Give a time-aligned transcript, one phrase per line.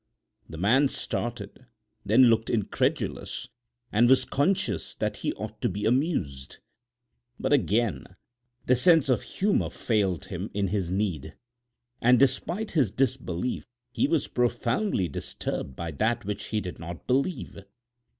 [0.49, 1.67] The man started,
[2.03, 3.49] then looked incredulous
[3.91, 6.57] and was conscious that he ought to be amused.
[7.39, 8.07] But, again,
[8.65, 11.35] the sense of humor failed him in his need
[12.01, 17.59] and despite his disbelief he was profoundly disturbed by that which he did not believe.